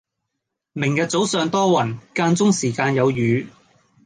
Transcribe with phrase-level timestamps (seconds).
[0.73, 3.45] 明日早上多雲，間中時間有雨